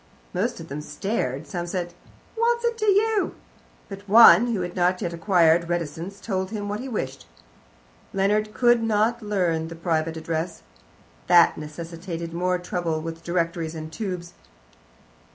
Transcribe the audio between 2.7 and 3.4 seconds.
to you?"